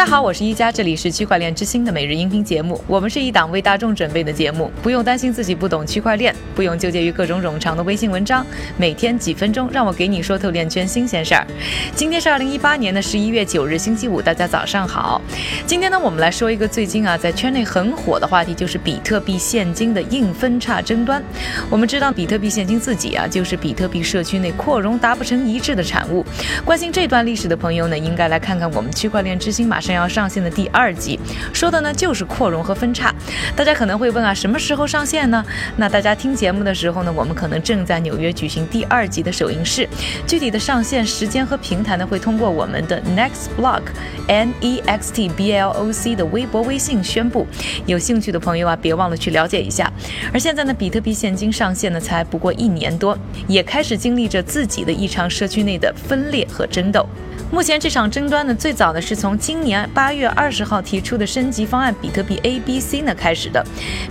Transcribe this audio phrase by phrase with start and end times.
[0.00, 2.82] 大家好，我是一加，这里是区块链之星的每日音频节目。
[2.86, 8.42] 我们是一档为大众准备的节目，不用担心自己不懂区块链，不用纠结于各种冗长的微信文章，
[8.78, 11.46] 每天几分钟，让我给你说透链圈新鲜事儿。
[11.94, 15.20] 今天是二零一八年的十一月九日，星期五，大家早上好。
[15.66, 21.22] 今天呢，我们来说一个最近啊在圈内很火的话题，就是比特币现金的硬分叉争端。
[21.68, 26.24] 我们知道，比特币现金自己啊就是比特币社区内扩容达不成一致的产物。
[26.64, 31.18] 关心这段历史的朋友呢，应该来看看我们区块链之星马上要上线的第二集，
[31.52, 33.14] 说的呢就是扩容和分叉。
[33.56, 35.44] 大家可能会问啊，什么时候上线呢？
[35.76, 39.88] 那大家听节目的时候呢，我们可能正在纽约举行第二集的首映式，
[40.26, 43.82] 具体的上线时间和平台呢，会通过我们的 Next Block
[44.28, 47.46] N E X T B L O C 的微博、微信宣布。
[47.86, 49.92] 有兴趣的朋友啊，别忘了去了解一下。
[50.32, 57.06] 而现在呢，比特币现金上线呢，才不过一年多，也开始经历着自己的一场社区内的分裂和争斗。
[57.50, 63.64] 目前这场争端呢，最早呢是从今年八月二十号提出的升级方案比特币 A B C 呢开始的。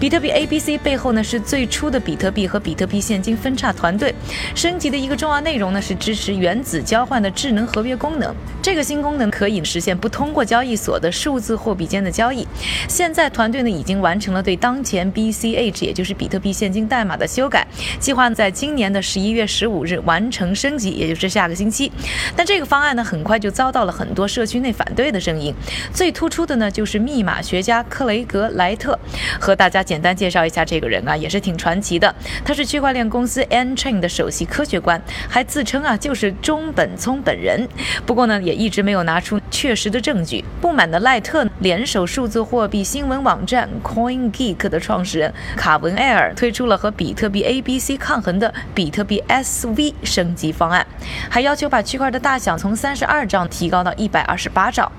[0.00, 4.14] 比特币 A B C 背后呢是最初的比特币和比特币现金分叉团队。
[4.54, 8.34] 升级的一个重要内容呢是支持原子交换的智能合约功能。
[8.62, 12.48] 这个新功能可以实现不通过交易所的数字货币间的交易。
[12.88, 17.66] 现在团队呢已经完成了对当前 B C H 也就是比特币现金代码的修改，
[18.00, 21.92] 计划在今年的十一月十五日完成升级，也就是下个星期。
[22.34, 23.25] 但这个方案呢很。
[23.26, 25.52] 快就遭到了很多社区内反对的声音，
[25.92, 28.98] 最突出的呢就是密码学家克雷格莱特。
[29.40, 32.14] 和大家简单介绍一下这个人啊，也是挺传奇的。
[32.44, 37.68] 他是区块链公司 Nchain 的首席科学官，还自称啊就是中本聪本人。
[38.04, 40.44] 不过呢，也一直没有拿出确实的证据。
[40.60, 50.86] 不满的赖特联手数字货币新闻网站 CoinGeek 的创始人卡文埃尔，推出了和比特币 ABC 抗衡的比特币 SV 升级方案，
[51.28, 53.15] 还要求把区块的大小从三十二。
[53.16, 54.92] 二兆提高到一百二十八兆，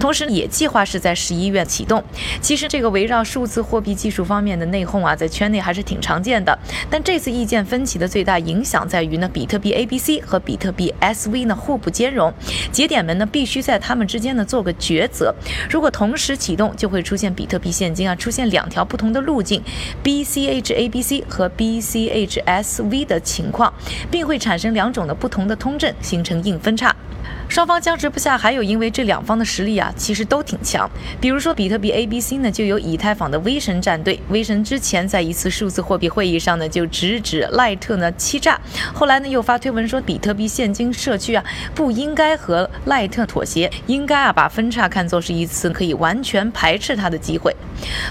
[0.00, 2.02] 同时也计划是在十一月启动。
[2.40, 6.58] 其实这个围绕数字货币技术方面的内讧啊，在圈内还是挺常见的。
[6.90, 12.34] 但这次意见分歧的最大影响在于呢，比特币 ABC 和比特币 SV 呢互不兼容，
[12.72, 15.32] 节点们呢必须在它们之间呢做个抉择。
[15.70, 19.62] 如果同时启动，就会出现比特币现金啊出现两条不同的路径
[20.02, 23.72] ，BCHABC 和 BCHSV 的情况，
[24.10, 26.94] 并会产生两种的不同的通证，形成硬分叉。
[27.60, 30.90] 双方僵持不下，还有因为这两方的实力啊，其实都挺强。
[31.20, 34.18] 比如说比特币 A B C 呢，就有以太坊的威神战队。
[34.30, 38.58] 威神之前在一次数字货币会议上呢，就直指赖特呢欺诈。
[38.94, 41.44] 后来呢，又发推文说比特币现金社区啊，
[41.74, 47.54] 不应该和赖特妥协，应该啊把分叉看作是一次可以完全排斥他的机会。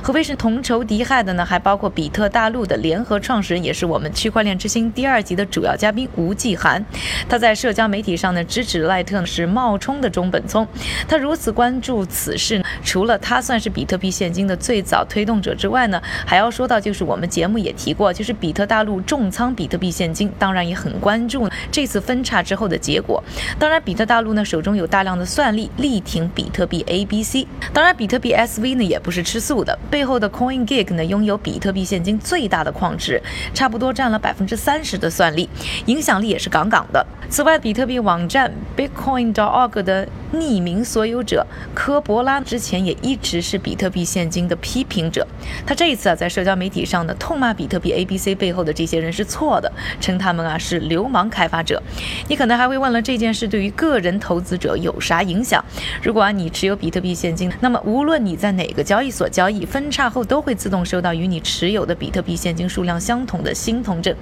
[0.04, 6.86] 和威神同仇敌忾的呢，还包括比特大陆的联合创始人，也是我们区块链之星第二集的主要嘉宾吴继涵。
[7.28, 9.20] 他在社交媒体上呢，直指赖特。
[9.26, 10.68] 是是冒充的中本聪，
[11.08, 23.24] 他如此关注此事，除了他算是比特币现金的最早推动者之外呢，还要说到就是我们节目也提过，就是比特大陆重仓比特币现金，当然也很关注这次分叉之后的结果。
[23.58, 27.48] 当然，比特大陆呢手中有大量的算力，力挺比特币 A B C。
[27.74, 33.22] 当然，比特币 S V 呢也不是吃素的，背后的 CoinGeek 呢拥有比特币现金最大的矿池，
[33.54, 35.50] 差不多占了百分之三十的算力，
[35.86, 37.06] 影响力也是杠杠的。
[37.30, 45.28] 此外，比特币网站 Bitcoin Dog 的匿名所有者科博拉之前也一直是比特币现金的批评者。
[45.66, 51.82] 他这一次啊，在社交媒体上呢，痛骂比特币 ABC 背后的这些人是错的，称他们啊是流氓开发者。
[52.28, 55.64] 你可能还会问了，这件事对于个人投资者有啥影响？
[56.04, 64.16] 如果啊你持有比特币现金，那么无论你在哪个交易所交易，分叉后都会自动收到与你持有的比特币现金数量相同的新通证。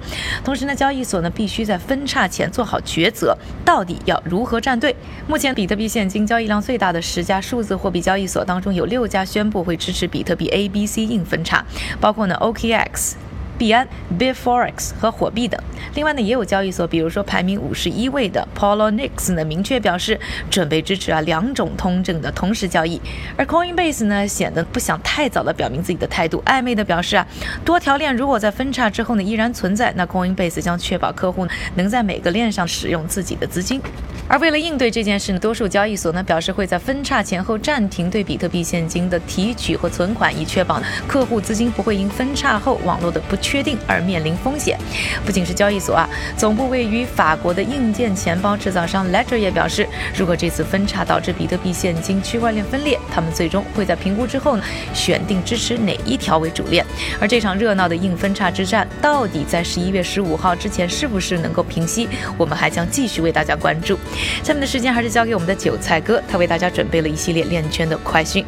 [0.44, 4.87] 同时呢，交易所呢必须在分叉前做好抉择，到底要如何站队？
[5.26, 11.64] 目前比特币现金交易量最大的十家数字货币交易所当中，有六家宣布会支持比特币 ABC 硬分叉，
[12.00, 13.14] 包括呢 OKX。
[13.58, 15.60] 币安、Bitforex 和火币等，
[15.96, 20.16] 另外呢也有交易所，比如说排名五十一位的 Polonix 呢，明确表示
[20.48, 23.00] 准备支持啊两种通证的同时交易。
[23.36, 27.26] 而 Coinbase 呢显得不想太早的表明自己的态度，暧昧的表示啊
[27.64, 31.44] 多条链如果在分叉之后呢依然存在，那 Coinbase 将确保客户
[31.74, 33.80] 能在每个链上使用自己的资金。
[34.28, 43.38] 而为了应对这件事呢，多数交易所呢表示会在分叉前后暂停对比特币现金的提取和存款，以确保客户资金不会因分叉后网络的不。
[43.48, 44.78] 确定而面临风险。
[45.24, 56.84] 不仅是交易所啊，总部位于法国的硬件钱包制造商 Ledger 也表示，如果这次分叉导致比特币现金区块链分裂，他们最终会在评估之后呢，选定支持哪一条为主链。
[57.18, 62.06] 而这场热闹的硬分叉之战，到底在十一月十五号之前是不是能够平息？
[62.36, 63.98] 我们还将继续为大家关注。
[64.42, 68.44] 下面的时间还是交给我们的韭菜哥，他为大家准备了一系列链圈的快讯。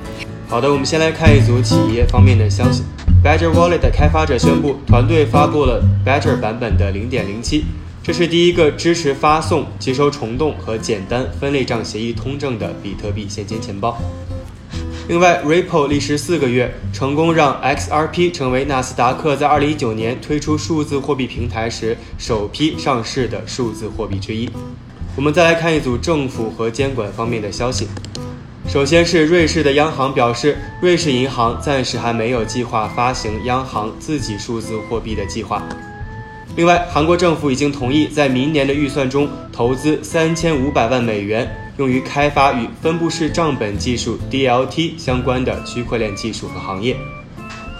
[0.49, 2.83] 好的，我们先来看一组企业方面的消息。
[3.23, 7.63] Badger Wallet 的开发者宣布，团队发布了 Badger 版本的0.07，
[8.03, 14.01] 这是第一个支持发送、接收虫洞和简单分类账协议通证的比特币现金钱包。
[15.07, 24.49] 另外，Ripple 历时四个月，成功让 XRP 成为纳斯达克在2019年推出数字货币平台时首批上市的数字货币之一。
[25.17, 27.89] 我们再来看一组政府和监管方面的消息。
[28.69, 35.63] 首先是瑞士的央行表示，瑞士银行暂时还没有计划发行央行自己数字货币的计划。
[36.57, 41.51] 另外，韩国政府已经同意在明年的预算中投资三千五百万美元。
[41.77, 46.95] 用于开发与分布式账本技术 （DLT） 相关的区块链技术和行业。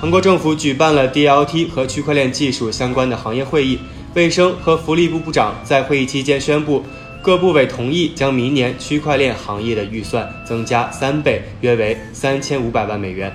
[0.01, 3.79] 韩国政府举办了 DLT 和区块链技术相关的行业会议。
[4.15, 6.83] 卫生和福利部部长在会议期间宣布，
[7.23, 13.31] 各部委同意将明年区块链行业的预算增加三倍，约为三千五百万美元。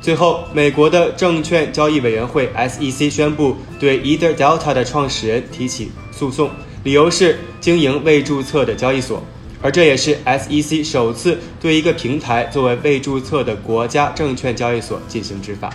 [0.00, 6.50] 最后，美国的证券交易委员会 （SEC） 宣布对 Ether Delta 的创始人提起诉讼，
[6.82, 9.22] 理由是经营未注册的交易所。
[9.62, 15.70] 而这也是 SEC 首次对一个平台作为未注册的国家证券交易所进行执法。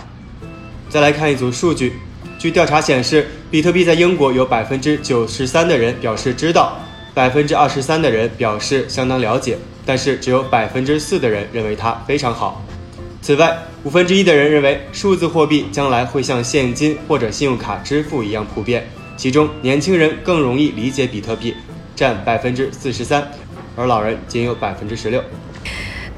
[0.88, 1.94] 再来看一组数据，
[2.38, 6.78] 据调查显示，比特币在英国有百分之九十三的人表示知道，
[7.20, 12.64] 百分之二十三的人表示相当了解，但是只有百分之四的人认为它非常好。
[13.20, 18.88] 此外，五分之一的人认为数字货币将来会像现金或者信用卡支付一样普遍，
[19.18, 21.54] 其中年轻人更容易理解比特币，
[21.94, 23.30] 占百分之四十三。
[23.76, 25.22] 而老人仅有百分之十六。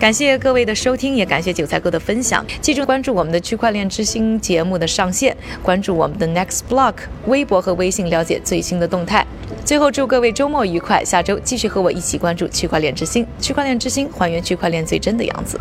[0.02, 2.44] 感谢各位的收听，也感谢韭菜哥的分享。
[2.60, 6.94] 记住关注我们的区块链之星节目的上线，关注我们的 Next Block
[7.26, 9.24] 微博和微信，了解最新的动态。
[9.64, 13.24] 最后祝各位周末愉快，下周继续和我一起关注区块链之星。
[13.38, 15.60] 区块链之星，还原区块链最真的样子。